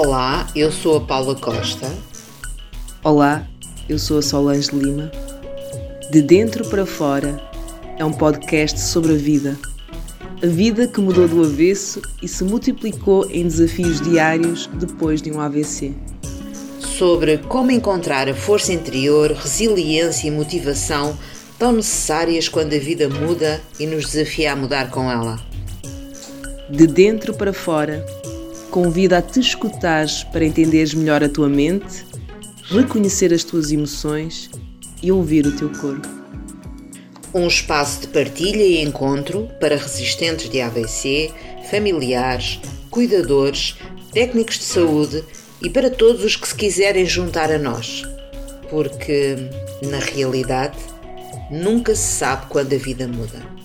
[0.00, 1.92] Olá, eu sou a Paula Costa.
[3.02, 3.44] Olá,
[3.88, 5.10] eu sou a Solange Lima.
[6.12, 7.42] De Dentro para Fora
[7.98, 9.58] é um podcast sobre a vida.
[10.40, 15.40] A vida que mudou do avesso e se multiplicou em desafios diários depois de um
[15.40, 15.92] AVC.
[16.78, 21.18] Sobre como encontrar a força interior, resiliência e motivação
[21.58, 25.40] tão necessárias quando a vida muda e nos desafia a mudar com ela.
[26.70, 28.06] De dentro para fora,
[28.80, 32.06] convida a te escutares para entenderes melhor a tua mente,
[32.70, 34.48] reconhecer as tuas emoções
[35.02, 36.06] e ouvir o teu corpo.
[37.34, 41.28] Um espaço de partilha e encontro para resistentes de AVC,
[41.68, 43.74] familiares, cuidadores,
[44.12, 45.24] técnicos de saúde
[45.60, 48.04] e para todos os que se quiserem juntar a nós.
[48.70, 49.34] Porque,
[49.90, 50.78] na realidade,
[51.50, 53.57] nunca se sabe quando a vida muda.